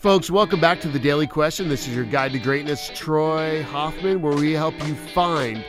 Folks, 0.00 0.30
welcome 0.30 0.62
back 0.62 0.80
to 0.80 0.88
the 0.88 0.98
Daily 0.98 1.26
Question. 1.26 1.68
This 1.68 1.86
is 1.86 1.94
your 1.94 2.06
guide 2.06 2.32
to 2.32 2.38
greatness, 2.38 2.90
Troy 2.94 3.62
Hoffman, 3.64 4.22
where 4.22 4.34
we 4.34 4.52
help 4.52 4.72
you 4.88 4.94
find, 4.94 5.62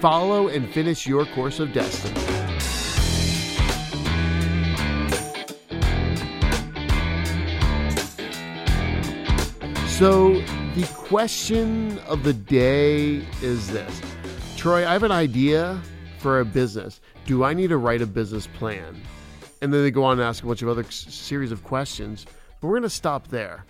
follow, 0.00 0.48
and 0.48 0.68
finish 0.68 1.06
your 1.06 1.24
course 1.26 1.60
of 1.60 1.72
destiny. 1.72 2.18
So, 9.86 10.40
the 10.74 10.90
question 10.96 12.00
of 12.08 12.24
the 12.24 12.32
day 12.32 13.24
is 13.40 13.68
this 13.68 14.02
Troy, 14.56 14.84
I 14.84 14.94
have 14.94 15.04
an 15.04 15.12
idea 15.12 15.80
for 16.18 16.40
a 16.40 16.44
business. 16.44 17.00
Do 17.24 17.44
I 17.44 17.54
need 17.54 17.68
to 17.68 17.76
write 17.76 18.02
a 18.02 18.06
business 18.06 18.48
plan? 18.48 19.00
And 19.62 19.72
then 19.72 19.84
they 19.84 19.92
go 19.92 20.02
on 20.02 20.18
and 20.18 20.22
ask 20.22 20.42
a 20.42 20.46
bunch 20.48 20.62
of 20.62 20.68
other 20.68 20.82
series 20.90 21.52
of 21.52 21.62
questions. 21.62 22.26
But 22.60 22.66
we're 22.66 22.74
going 22.74 22.82
to 22.82 22.90
stop 22.90 23.28
there 23.28 23.64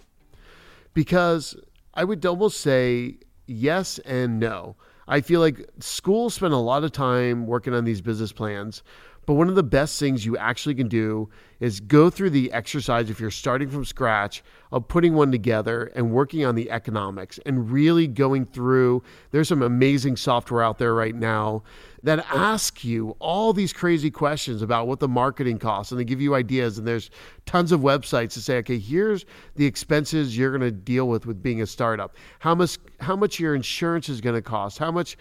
because 0.96 1.55
I 1.92 2.05
would 2.05 2.24
almost 2.24 2.62
say 2.62 3.18
yes 3.46 3.98
and 3.98 4.41
no. 4.41 4.77
I 5.06 5.20
feel 5.20 5.41
like 5.41 5.68
schools 5.78 6.32
spend 6.32 6.54
a 6.54 6.56
lot 6.56 6.84
of 6.84 6.91
time 6.91 7.46
working 7.46 7.74
on 7.74 7.84
these 7.84 8.00
business 8.00 8.32
plans, 8.32 8.82
but 9.26 9.34
one 9.34 9.48
of 9.48 9.56
the 9.56 9.62
best 9.62 9.98
things 9.98 10.24
you 10.24 10.36
actually 10.36 10.74
can 10.76 10.88
do 10.88 11.28
is 11.58 11.80
go 11.80 12.10
through 12.10 12.30
the 12.30 12.52
exercise 12.52 13.10
if 13.10 13.18
you're 13.18 13.30
starting 13.30 13.68
from 13.68 13.84
scratch 13.84 14.42
of 14.72 14.86
putting 14.88 15.14
one 15.14 15.32
together 15.32 15.90
and 15.94 16.10
working 16.12 16.44
on 16.44 16.54
the 16.54 16.70
economics 16.70 17.40
and 17.46 17.70
really 17.70 18.06
going 18.06 18.46
through. 18.46 19.02
There's 19.30 19.48
some 19.48 19.62
amazing 19.62 20.16
software 20.16 20.62
out 20.62 20.78
there 20.78 20.94
right 20.94 21.14
now 21.14 21.62
that 22.02 22.24
ask 22.32 22.84
you 22.84 23.16
all 23.18 23.52
these 23.52 23.72
crazy 23.72 24.12
questions 24.12 24.62
about 24.62 24.86
what 24.86 25.00
the 25.00 25.08
marketing 25.08 25.58
costs 25.58 25.90
and 25.90 26.00
they 26.00 26.04
give 26.04 26.20
you 26.20 26.36
ideas 26.36 26.78
and 26.78 26.86
there's 26.86 27.10
tons 27.46 27.72
of 27.72 27.80
websites 27.80 28.34
to 28.34 28.40
say 28.40 28.58
okay 28.58 28.78
here's 28.78 29.24
the 29.56 29.66
expenses 29.66 30.38
you're 30.38 30.56
going 30.56 30.60
to 30.60 30.70
deal 30.70 31.08
with 31.08 31.26
with 31.26 31.42
being 31.42 31.60
a 31.62 31.66
startup 31.66 32.14
how 32.38 32.54
much 32.54 32.79
how 33.01 33.16
much 33.16 33.40
your 33.40 33.56
insurance 33.56 34.08
is 34.08 34.20
going 34.20 34.36
to 34.36 34.42
cost 34.42 34.79
how 34.79 34.92
much 34.92 35.16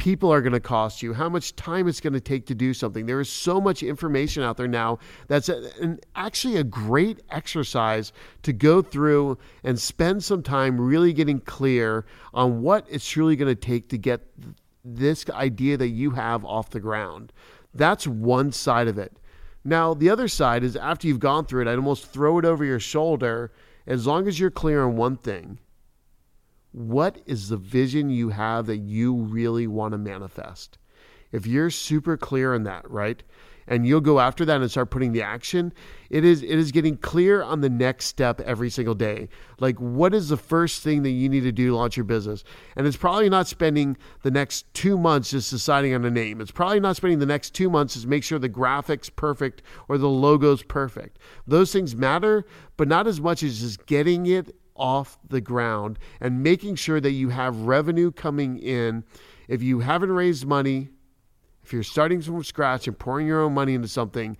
people 0.00 0.32
are 0.32 0.40
going 0.40 0.54
to 0.54 0.60
cost 0.60 1.02
you, 1.02 1.12
how 1.12 1.28
much 1.28 1.54
time 1.56 1.86
it's 1.86 2.00
going 2.00 2.14
to 2.14 2.20
take 2.20 2.46
to 2.46 2.54
do 2.54 2.72
something. 2.72 3.04
There 3.04 3.20
is 3.20 3.28
so 3.28 3.60
much 3.60 3.82
information 3.82 4.42
out 4.42 4.56
there 4.56 4.66
now 4.66 4.98
that's 5.28 5.50
an, 5.50 6.00
actually 6.16 6.56
a 6.56 6.64
great 6.64 7.20
exercise 7.30 8.10
to 8.42 8.54
go 8.54 8.80
through 8.80 9.36
and 9.62 9.78
spend 9.78 10.24
some 10.24 10.42
time 10.42 10.80
really 10.80 11.12
getting 11.12 11.38
clear 11.38 12.06
on 12.32 12.62
what 12.62 12.86
it's 12.88 13.06
truly 13.06 13.36
going 13.36 13.54
to 13.54 13.60
take 13.60 13.90
to 13.90 13.98
get 13.98 14.22
this 14.82 15.28
idea 15.28 15.76
that 15.76 15.88
you 15.88 16.12
have 16.12 16.46
off 16.46 16.70
the 16.70 16.80
ground. 16.80 17.30
That's 17.74 18.06
one 18.06 18.52
side 18.52 18.88
of 18.88 18.96
it. 18.96 19.14
Now, 19.64 19.92
the 19.92 20.08
other 20.08 20.28
side 20.28 20.64
is 20.64 20.76
after 20.76 21.08
you've 21.08 21.20
gone 21.20 21.44
through 21.44 21.62
it, 21.62 21.68
I'd 21.68 21.76
almost 21.76 22.06
throw 22.06 22.38
it 22.38 22.46
over 22.46 22.64
your 22.64 22.80
shoulder 22.80 23.52
as 23.86 24.06
long 24.06 24.26
as 24.26 24.40
you're 24.40 24.50
clear 24.50 24.82
on 24.82 24.96
one 24.96 25.18
thing 25.18 25.58
what 26.72 27.20
is 27.26 27.48
the 27.48 27.56
vision 27.56 28.10
you 28.10 28.30
have 28.30 28.66
that 28.66 28.78
you 28.78 29.14
really 29.14 29.66
want 29.66 29.92
to 29.92 29.98
manifest? 29.98 30.78
If 31.32 31.46
you're 31.46 31.70
super 31.70 32.16
clear 32.16 32.54
on 32.54 32.64
that, 32.64 32.88
right? 32.90 33.22
And 33.66 33.86
you'll 33.86 34.00
go 34.00 34.18
after 34.18 34.44
that 34.46 34.60
and 34.60 34.68
start 34.68 34.90
putting 34.90 35.12
the 35.12 35.22
action, 35.22 35.72
it 36.08 36.24
is 36.24 36.42
it 36.42 36.58
is 36.58 36.72
getting 36.72 36.96
clear 36.96 37.40
on 37.40 37.60
the 37.60 37.70
next 37.70 38.06
step 38.06 38.40
every 38.40 38.68
single 38.68 38.96
day. 38.96 39.28
Like 39.60 39.78
what 39.78 40.12
is 40.12 40.28
the 40.28 40.36
first 40.36 40.82
thing 40.82 41.04
that 41.04 41.10
you 41.10 41.28
need 41.28 41.42
to 41.42 41.52
do 41.52 41.68
to 41.68 41.76
launch 41.76 41.96
your 41.96 42.02
business? 42.02 42.42
And 42.74 42.84
it's 42.84 42.96
probably 42.96 43.28
not 43.28 43.46
spending 43.46 43.96
the 44.22 44.30
next 44.30 44.72
2 44.74 44.98
months 44.98 45.30
just 45.30 45.50
deciding 45.50 45.94
on 45.94 46.04
a 46.04 46.10
name. 46.10 46.40
It's 46.40 46.50
probably 46.50 46.80
not 46.80 46.96
spending 46.96 47.20
the 47.20 47.26
next 47.26 47.50
2 47.54 47.70
months 47.70 47.94
just 47.94 48.08
make 48.08 48.24
sure 48.24 48.40
the 48.40 48.48
graphics 48.48 49.14
perfect 49.14 49.62
or 49.86 49.98
the 49.98 50.08
logo's 50.08 50.64
perfect. 50.64 51.20
Those 51.46 51.72
things 51.72 51.94
matter, 51.94 52.44
but 52.76 52.88
not 52.88 53.06
as 53.06 53.20
much 53.20 53.44
as 53.44 53.60
just 53.60 53.86
getting 53.86 54.26
it 54.26 54.56
off 54.80 55.18
the 55.28 55.40
ground 55.40 55.98
and 56.20 56.42
making 56.42 56.74
sure 56.74 57.00
that 57.00 57.12
you 57.12 57.28
have 57.28 57.56
revenue 57.56 58.10
coming 58.10 58.58
in. 58.58 59.04
If 59.46 59.62
you 59.62 59.80
haven't 59.80 60.10
raised 60.10 60.46
money, 60.46 60.88
if 61.62 61.72
you're 61.72 61.82
starting 61.82 62.22
from 62.22 62.42
scratch 62.42 62.88
and 62.88 62.98
pouring 62.98 63.26
your 63.26 63.42
own 63.42 63.54
money 63.54 63.74
into 63.74 63.88
something, 63.88 64.36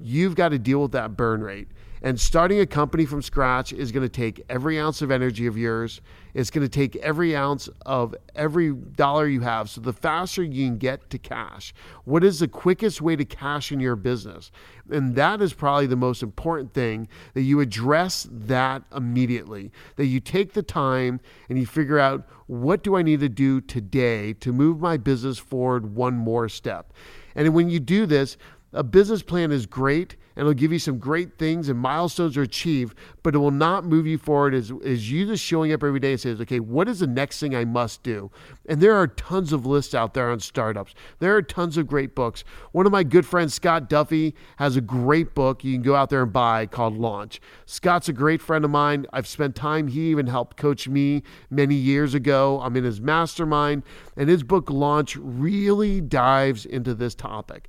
you've 0.00 0.34
got 0.34 0.50
to 0.50 0.58
deal 0.58 0.82
with 0.82 0.92
that 0.92 1.16
burn 1.16 1.42
rate. 1.42 1.68
And 2.02 2.18
starting 2.18 2.60
a 2.60 2.66
company 2.66 3.04
from 3.04 3.20
scratch 3.20 3.74
is 3.74 3.92
going 3.92 4.04
to 4.04 4.08
take 4.08 4.42
every 4.48 4.80
ounce 4.80 5.02
of 5.02 5.10
energy 5.10 5.46
of 5.46 5.58
yours. 5.58 6.00
It's 6.32 6.50
going 6.50 6.66
to 6.66 6.70
take 6.70 6.96
every 6.96 7.36
ounce 7.36 7.68
of 7.84 8.14
every 8.34 8.72
dollar 8.72 9.26
you 9.26 9.40
have. 9.40 9.68
So 9.68 9.82
the 9.82 9.92
faster 9.92 10.42
you 10.42 10.66
can 10.66 10.78
get 10.78 11.10
to 11.10 11.18
cash, 11.18 11.74
what 12.04 12.24
is 12.24 12.38
the 12.38 12.48
quickest 12.48 13.02
way 13.02 13.16
to 13.16 13.26
cash 13.26 13.70
in 13.70 13.80
your 13.80 13.96
business? 13.96 14.50
And 14.90 15.14
that 15.16 15.42
is 15.42 15.52
probably 15.52 15.86
the 15.86 15.96
most 15.96 16.22
important 16.22 16.72
thing 16.72 17.06
that 17.34 17.42
you 17.42 17.60
address 17.60 18.26
that 18.30 18.82
immediately. 18.96 19.70
That 19.96 20.06
you 20.06 20.20
take 20.20 20.54
the 20.54 20.62
time 20.62 21.20
and 21.50 21.58
you 21.58 21.66
figure 21.66 21.98
out 21.98 22.26
what 22.46 22.82
do 22.82 22.96
I 22.96 23.02
need 23.02 23.20
to 23.20 23.28
do 23.28 23.60
today 23.60 24.32
to 24.34 24.54
move 24.54 24.80
my 24.80 24.96
business 24.96 25.38
forward 25.38 25.94
one 25.94 26.16
more 26.16 26.48
step. 26.48 26.94
And 27.34 27.54
when 27.54 27.68
you 27.68 27.78
do 27.78 28.06
this, 28.06 28.36
a 28.72 28.82
business 28.82 29.22
plan 29.22 29.50
is 29.50 29.66
great 29.66 30.16
and 30.36 30.42
it'll 30.42 30.54
give 30.54 30.72
you 30.72 30.78
some 30.78 30.98
great 30.98 31.38
things 31.38 31.68
and 31.68 31.78
milestones 31.78 32.36
are 32.36 32.42
achieved, 32.42 32.96
but 33.22 33.34
it 33.34 33.38
will 33.38 33.50
not 33.50 33.84
move 33.84 34.06
you 34.06 34.16
forward 34.16 34.54
as, 34.54 34.72
as 34.84 35.10
you 35.10 35.26
just 35.26 35.44
showing 35.44 35.72
up 35.72 35.82
every 35.82 35.98
day 35.98 36.12
and 36.12 36.20
says, 36.20 36.40
okay, 36.40 36.60
what 36.60 36.88
is 36.88 37.00
the 37.00 37.06
next 37.06 37.40
thing 37.40 37.54
I 37.54 37.64
must 37.64 38.02
do? 38.02 38.30
And 38.66 38.80
there 38.80 38.94
are 38.94 39.08
tons 39.08 39.52
of 39.52 39.66
lists 39.66 39.92
out 39.92 40.14
there 40.14 40.30
on 40.30 40.38
startups. 40.38 40.94
There 41.18 41.36
are 41.36 41.42
tons 41.42 41.76
of 41.76 41.88
great 41.88 42.14
books. 42.14 42.44
One 42.70 42.86
of 42.86 42.92
my 42.92 43.02
good 43.02 43.26
friends, 43.26 43.54
Scott 43.54 43.88
Duffy, 43.88 44.34
has 44.56 44.76
a 44.76 44.80
great 44.80 45.34
book 45.34 45.64
you 45.64 45.72
can 45.72 45.82
go 45.82 45.96
out 45.96 46.08
there 46.08 46.22
and 46.22 46.32
buy 46.32 46.66
called 46.66 46.96
Launch. 46.96 47.40
Scott's 47.66 48.08
a 48.08 48.12
great 48.12 48.40
friend 48.40 48.64
of 48.64 48.70
mine. 48.70 49.06
I've 49.12 49.26
spent 49.26 49.56
time, 49.56 49.88
he 49.88 50.10
even 50.10 50.28
helped 50.28 50.56
coach 50.56 50.88
me 50.88 51.22
many 51.50 51.74
years 51.74 52.14
ago. 52.14 52.60
I'm 52.62 52.76
in 52.76 52.84
his 52.84 53.00
mastermind, 53.00 53.82
and 54.16 54.28
his 54.28 54.44
book 54.44 54.70
Launch 54.70 55.16
really 55.16 56.00
dives 56.00 56.64
into 56.64 56.94
this 56.94 57.16
topic 57.16 57.68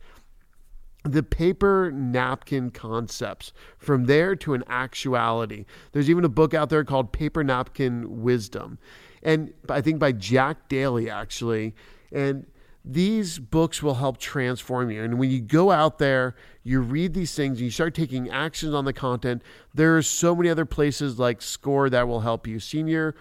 the 1.04 1.24
paper 1.24 1.92
napkin 1.92 2.70
concepts 2.70 3.54
from 3.78 4.06
there 4.06 4.36
to 4.36 4.54
an 4.54 4.64
actuality. 4.68 5.66
There's 5.92 6.10
even 6.10 6.24
a 6.24 6.30
book 6.30 6.54
out 6.54 6.70
there 6.70 6.84
called 6.84 7.12
Paper 7.12 7.44
Napkin 7.44 8.22
Wisdom. 8.22 8.78
And 9.24 9.54
I 9.70 9.82
think 9.82 10.00
by 10.00 10.12
Jack 10.12 10.70
Daly, 10.70 11.10
actually. 11.10 11.74
And 12.12 12.46
these 12.84 13.40
books 13.40 13.84
will 13.84 13.96
help 13.96 14.18
transform 14.18 14.90
you. 14.90 15.04
And 15.04 15.20
when 15.20 15.30
you 15.30 15.40
go 15.40 15.72
out 15.72 16.00
there, 16.00 16.36
you 16.64 16.82
read 16.82 17.14
these 17.14 17.34
things, 17.36 17.58
and 17.58 17.66
you 17.66 17.72
start 17.72 17.94
taking 17.94 18.30
actions 18.30 18.74
on 18.74 18.86
the 18.86 18.94
content. 18.94 19.44
There 19.74 19.98
are 19.98 20.02
so 20.02 20.36
many 20.36 20.50
other 20.50 20.66
places 20.66 21.20
like 21.20 21.42
Score 21.42 21.90
that 21.90 22.08
will 22.08 22.22
help 22.22 22.48
you. 22.48 22.60
Senior 22.60 23.16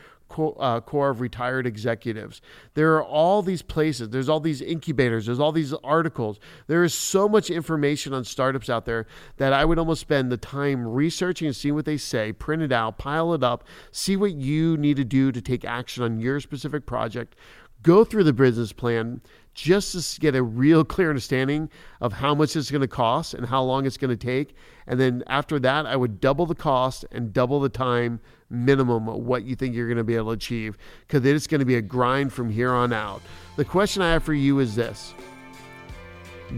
uh, 0.58 0.80
Corps 0.80 1.10
of 1.10 1.20
retired 1.20 1.66
executives. 1.66 2.40
There 2.74 2.94
are 2.94 3.04
all 3.04 3.42
these 3.42 3.62
places, 3.62 4.10
there's 4.10 4.28
all 4.28 4.40
these 4.40 4.62
incubators, 4.62 5.26
there's 5.26 5.40
all 5.40 5.52
these 5.52 5.72
articles. 5.84 6.38
There 6.66 6.84
is 6.84 6.94
so 6.94 7.28
much 7.28 7.50
information 7.50 8.12
on 8.12 8.24
startups 8.24 8.70
out 8.70 8.84
there 8.84 9.06
that 9.36 9.52
I 9.52 9.64
would 9.64 9.78
almost 9.78 10.00
spend 10.00 10.30
the 10.30 10.36
time 10.36 10.86
researching 10.86 11.46
and 11.46 11.56
seeing 11.56 11.74
what 11.74 11.84
they 11.84 11.96
say, 11.96 12.32
print 12.32 12.62
it 12.62 12.72
out, 12.72 12.98
pile 12.98 13.34
it 13.34 13.42
up, 13.42 13.64
see 13.92 14.16
what 14.16 14.32
you 14.32 14.76
need 14.76 14.96
to 14.96 15.04
do 15.04 15.32
to 15.32 15.40
take 15.40 15.64
action 15.64 16.02
on 16.02 16.20
your 16.20 16.40
specific 16.40 16.86
project. 16.86 17.36
Go 17.82 18.04
through 18.04 18.24
the 18.24 18.32
business 18.32 18.72
plan 18.72 19.22
just 19.54 20.14
to 20.14 20.20
get 20.20 20.34
a 20.34 20.42
real 20.42 20.84
clear 20.94 21.08
understanding 21.08 21.70
of 22.00 22.14
how 22.14 22.34
much 22.34 22.56
it's 22.56 22.70
going 22.70 22.80
to 22.80 22.88
cost 22.88 23.34
and 23.34 23.46
how 23.46 23.62
long 23.62 23.86
it's 23.86 23.96
going 23.96 24.16
to 24.16 24.16
take. 24.16 24.54
And 24.86 25.00
then 25.00 25.22
after 25.26 25.58
that, 25.60 25.86
I 25.86 25.96
would 25.96 26.20
double 26.20 26.46
the 26.46 26.54
cost 26.54 27.04
and 27.10 27.32
double 27.32 27.60
the 27.60 27.68
time 27.68 28.20
minimum 28.50 29.06
what 29.06 29.44
you 29.44 29.54
think 29.54 29.74
you're 29.74 29.86
going 29.86 29.96
to 29.96 30.04
be 30.04 30.16
able 30.16 30.26
to 30.26 30.32
achieve 30.32 30.76
because 31.06 31.24
it's 31.24 31.46
going 31.46 31.60
to 31.60 31.64
be 31.64 31.76
a 31.76 31.82
grind 31.82 32.32
from 32.32 32.50
here 32.50 32.72
on 32.72 32.92
out. 32.92 33.22
The 33.56 33.64
question 33.64 34.02
I 34.02 34.12
have 34.12 34.24
for 34.24 34.34
you 34.34 34.58
is 34.58 34.74
this 34.74 35.14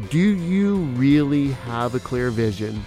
Do 0.08 0.18
you 0.18 0.76
really 0.96 1.48
have 1.48 1.94
a 1.94 2.00
clear 2.00 2.30
vision? 2.30 2.82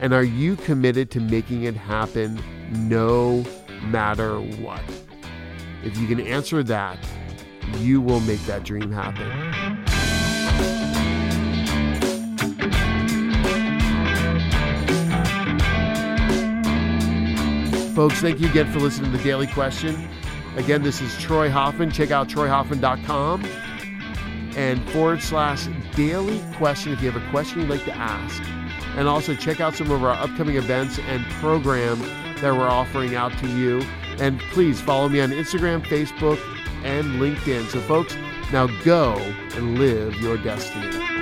And 0.00 0.14
are 0.14 0.24
you 0.24 0.56
committed 0.56 1.10
to 1.12 1.20
making 1.20 1.64
it 1.64 1.74
happen 1.74 2.40
no 2.70 3.44
matter 3.82 4.40
what? 4.40 4.82
If 5.84 5.96
you 5.98 6.06
can 6.06 6.20
answer 6.20 6.62
that, 6.62 6.98
you 7.78 8.00
will 8.00 8.20
make 8.20 8.40
that 8.46 8.64
dream 8.64 8.90
happen. 8.90 9.80
Folks, 18.00 18.22
thank 18.22 18.40
you 18.40 18.48
again 18.48 18.72
for 18.72 18.78
listening 18.78 19.12
to 19.12 19.18
the 19.18 19.22
Daily 19.22 19.46
Question. 19.46 20.08
Again, 20.56 20.82
this 20.82 21.02
is 21.02 21.14
Troy 21.18 21.50
Hoffman. 21.50 21.90
Check 21.90 22.10
out 22.10 22.30
troyhoffman.com 22.30 23.44
and 24.56 24.82
forward 24.88 25.20
slash 25.20 25.68
daily 25.94 26.40
question 26.54 26.94
if 26.94 27.02
you 27.02 27.10
have 27.10 27.22
a 27.22 27.30
question 27.30 27.60
you'd 27.60 27.68
like 27.68 27.84
to 27.84 27.94
ask. 27.94 28.42
And 28.96 29.06
also 29.06 29.34
check 29.34 29.60
out 29.60 29.74
some 29.74 29.90
of 29.90 30.02
our 30.02 30.14
upcoming 30.14 30.56
events 30.56 30.98
and 30.98 31.22
programs 31.32 32.00
that 32.40 32.54
we're 32.54 32.66
offering 32.66 33.16
out 33.16 33.36
to 33.40 33.46
you. 33.46 33.82
And 34.18 34.40
please 34.50 34.80
follow 34.80 35.10
me 35.10 35.20
on 35.20 35.28
Instagram, 35.28 35.84
Facebook, 35.84 36.40
and 36.82 37.20
LinkedIn. 37.20 37.68
So, 37.68 37.80
folks, 37.80 38.16
now 38.50 38.68
go 38.82 39.16
and 39.56 39.78
live 39.78 40.14
your 40.22 40.38
destiny. 40.38 41.19